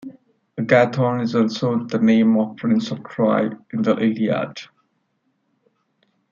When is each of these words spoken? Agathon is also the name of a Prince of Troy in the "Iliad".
Agathon 0.59 1.21
is 1.21 1.35
also 1.35 1.83
the 1.85 1.99
name 1.99 2.35
of 2.35 2.49
a 2.49 2.53
Prince 2.55 2.89
of 2.89 3.03
Troy 3.07 3.49
in 3.71 3.83
the 3.83 3.95
"Iliad". 3.97 4.57